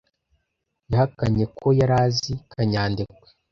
[0.91, 3.27] Yahakanye ko yari azi kanyandekwe.